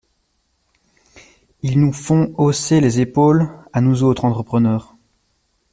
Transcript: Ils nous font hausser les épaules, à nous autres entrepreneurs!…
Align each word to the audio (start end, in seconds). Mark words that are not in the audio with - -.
Ils 1.61 1.79
nous 1.79 1.93
font 1.93 2.33
hausser 2.39 2.81
les 2.81 3.01
épaules, 3.01 3.47
à 3.71 3.81
nous 3.81 4.01
autres 4.01 4.25
entrepreneurs!… 4.25 4.95